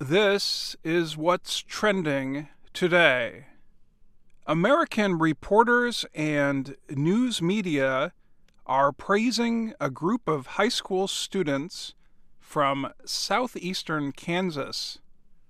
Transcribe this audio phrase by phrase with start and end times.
[0.00, 3.48] This is what's trending today.
[4.46, 8.14] American reporters and news media
[8.64, 11.94] are praising a group of high school students
[12.40, 15.00] from southeastern Kansas.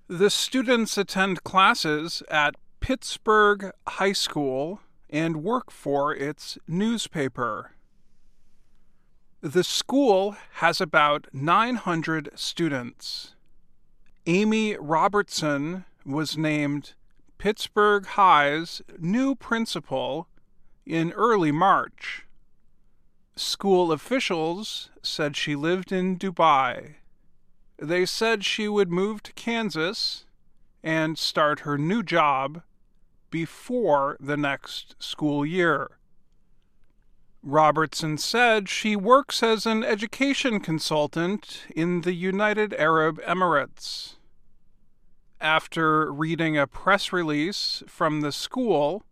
[0.09, 7.71] The students attend classes at Pittsburg High School and work for its newspaper.
[9.43, 13.37] The school has about 900 students.
[14.33, 16.95] Amy Robertson was named
[17.37, 20.29] Pittsburg High's new principal
[20.87, 22.27] in early March.
[23.35, 26.95] School officials said she lived in Dubai.
[27.77, 30.27] They said she would move to Kansas
[30.81, 32.63] and start her new job
[33.33, 35.99] before the next school year.
[37.43, 44.19] Robertson said she works as an education consultant in the United Arab Emirates.
[45.41, 49.05] After reading a press release from the school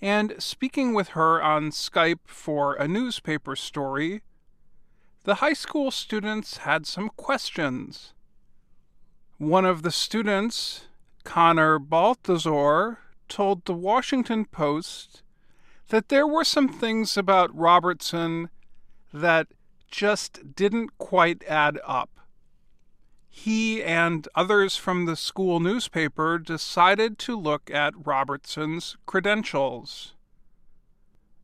[0.00, 4.22] and speaking with her on Skype for a newspaper story,
[5.24, 8.12] the high school students had some questions.
[9.38, 10.86] One of the students,
[11.24, 15.24] Connor Balthazor, told the Washington Post
[15.88, 18.50] that there were some things about Robertson
[19.12, 19.48] that
[19.90, 22.10] just didn't quite add up.
[23.36, 30.14] He and others from the school newspaper decided to look at Robertson's credentials.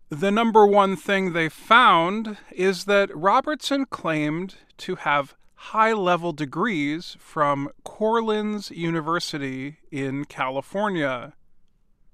[0.08, 7.16] The number one thing they found is that Robertson claimed to have high level degrees
[7.20, 11.34] from Corllins University in California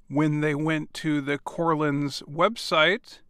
[0.09, 3.21] when they went to the Corllins website,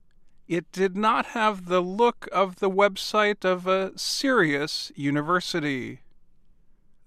[0.47, 6.01] it did not have the look of the website of a serious university.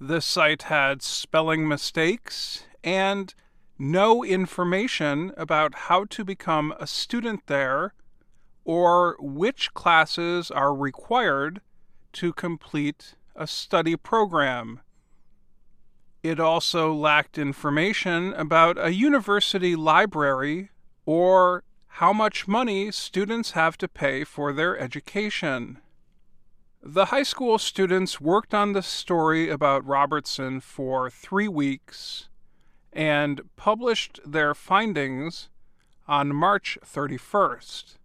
[0.03, 3.31] The site had spelling mistakes and
[3.77, 7.93] no information about how to become a student there
[8.65, 11.61] or which classes are required
[12.13, 14.79] to complete a study program.
[16.23, 20.71] It also lacked information about a university library
[21.05, 25.77] or how much money students have to pay for their education.
[26.83, 32.27] The high school students worked on the story about Robertson for three weeks
[32.91, 35.49] and published their findings
[36.07, 37.97] on March 31st.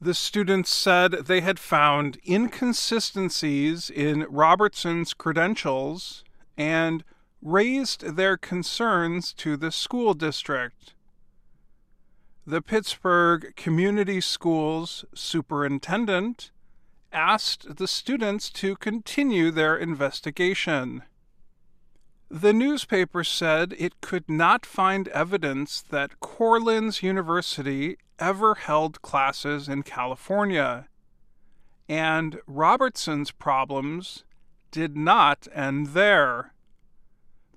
[0.00, 6.24] The students said they had found inconsistencies in Robertson's credentials
[6.56, 7.04] and
[7.40, 10.94] raised their concerns to the school district.
[12.44, 16.51] The Pittsburg Community Schools superintendent
[17.12, 21.02] asked the students to continue their investigation.
[22.30, 29.82] The newspaper said it could not find evidence that Corllins University ever held classes in
[29.82, 30.88] California,
[31.88, 34.24] and Robertson's problems
[34.70, 36.54] did not end there.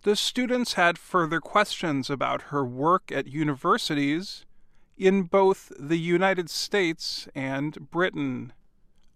[0.04, 4.46] The students had further questions about her work at universities
[4.98, 8.54] in both the United States and Britain.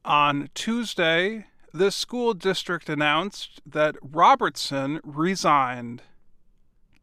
[0.10, 6.02] On Tuesday, the school district announced that Robertson resigned.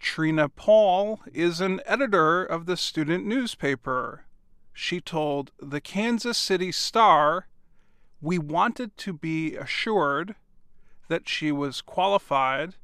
[0.00, 4.25] Trina Paul is an editor of the student newspaper.
[4.72, 7.47] She told the Kansas City Star,
[8.21, 10.34] We wanted to be assured
[11.06, 12.75] that she was qualified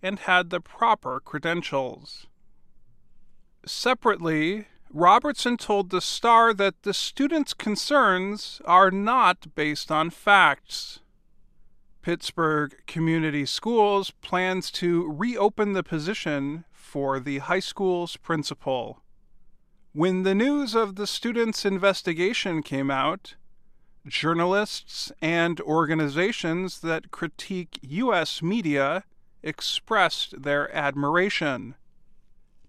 [0.00, 2.28] and had the proper credentials.
[3.66, 11.00] Separately, Robertson told the Star that the students' concerns are not based on facts.
[12.02, 19.00] Pittsburg Community Schools plans to reopen the position for the high school's principal.
[19.94, 23.36] When the news of the students' investigation came out,
[24.06, 28.42] journalists and organizations that critique U.S.
[28.42, 29.04] media
[29.42, 31.76] expressed their admiration.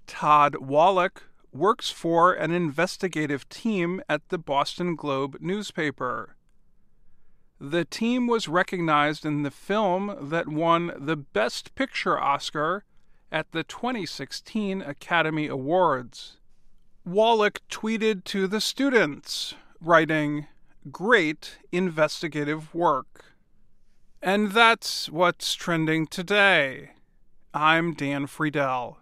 [0.08, 1.24] Todd Wallack
[1.54, 6.36] works for an investigative team at the Boston Globe newspaper.
[7.60, 12.84] The team was recognized in the film that won the Best Picture Oscar
[13.32, 16.38] at the 2016 Academy Awards.
[17.06, 20.48] Wallack tweeted to the students, writing,
[20.92, 23.26] Great investigative work.
[24.22, 26.92] And that's what's trending today.
[27.54, 28.98] I'm Dan Friedell.